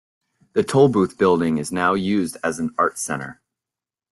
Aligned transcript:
The 0.53 0.63
Tolbooth 0.63 1.19
building 1.19 1.59
is 1.59 1.71
now 1.71 1.93
used 1.93 2.35
as 2.43 2.57
an 2.57 2.73
Arts 2.75 3.03
Centre. 3.03 3.39